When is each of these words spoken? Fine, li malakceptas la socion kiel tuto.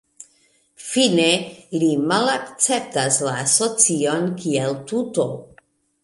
Fine, 0.83 1.25
li 1.83 1.89
malakceptas 2.11 3.19
la 3.27 3.33
socion 3.51 4.25
kiel 4.39 4.73
tuto. 4.93 5.27